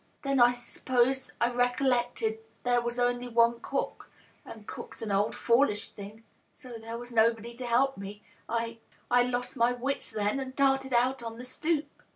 [0.23, 4.09] Then I s'pose I recollected there was only cook.
[4.43, 6.23] And cook's an old foolish thing.
[6.49, 8.23] So there was nobody but me.
[8.49, 8.79] I—
[9.11, 12.01] I lost my wits, then, and darted out on the stoop.